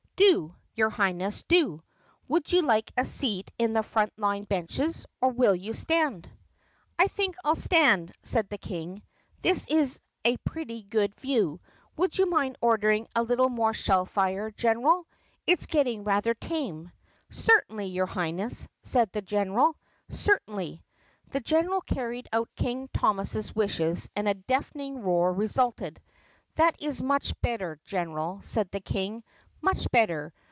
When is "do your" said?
0.17-0.91